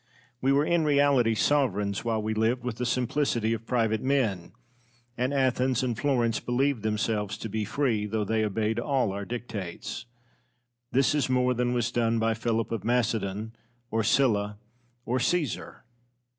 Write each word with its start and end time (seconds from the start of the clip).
We 0.41 0.51
were 0.51 0.65
in 0.65 0.83
reality 0.83 1.35
sovereigns, 1.35 2.03
while 2.03 2.23
we 2.23 2.33
lived 2.33 2.63
with 2.63 2.77
the 2.77 2.87
simplicity 2.87 3.53
of 3.53 3.67
private 3.67 4.01
men; 4.01 4.51
and 5.15 5.31
Athens 5.31 5.83
and 5.83 5.95
Florence 5.95 6.39
believed 6.39 6.81
themselves 6.81 7.37
to 7.37 7.47
be 7.47 7.65
free, 7.65 8.07
though 8.07 8.23
they 8.25 8.43
obeyed 8.43 8.79
all 8.79 9.11
our 9.11 9.25
dictates. 9.25 10.07
This 10.91 11.13
is 11.13 11.29
more 11.29 11.53
than 11.53 11.75
was 11.75 11.91
done 11.91 12.17
by 12.17 12.33
Philip 12.33 12.71
of 12.71 12.83
Macedon, 12.83 13.53
or 13.91 14.03
Sylla, 14.03 14.57
or 15.05 15.19
Caesar. 15.19 15.83